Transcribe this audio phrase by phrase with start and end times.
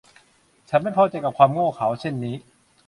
[0.69, 2.35] ฉันไม่พอใจกับความโง่เขลาเช่นนี้